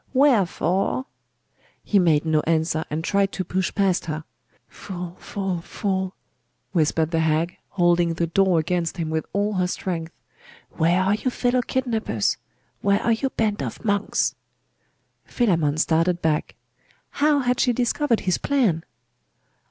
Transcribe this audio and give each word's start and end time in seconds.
'Wherefore?' 0.13 1.05
He 1.83 1.99
made 1.99 2.25
no 2.25 2.39
answer, 2.47 2.85
and 2.89 3.03
tried 3.03 3.31
to 3.33 3.43
push 3.43 3.71
past 3.75 4.07
her. 4.07 4.23
'Fool, 4.67 5.15
fool, 5.19 5.61
fool!' 5.61 6.15
whispered 6.71 7.11
the 7.11 7.19
hag, 7.19 7.55
holding 7.69 8.15
the 8.15 8.25
door 8.25 8.57
against 8.57 8.97
him 8.97 9.11
with 9.11 9.27
all 9.31 9.53
her 9.53 9.67
strength. 9.67 10.11
'Where 10.71 11.03
are 11.03 11.13
your 11.13 11.29
fellow 11.29 11.61
kidnappers? 11.61 12.37
Where 12.81 12.99
are 13.03 13.11
your 13.13 13.29
band 13.29 13.61
of 13.61 13.85
monks?' 13.85 14.33
Philammon 15.25 15.77
started 15.77 16.19
back. 16.19 16.55
How 17.21 17.37
had 17.41 17.59
she 17.59 17.71
discovered 17.71 18.21
his 18.21 18.39
plan? 18.39 18.83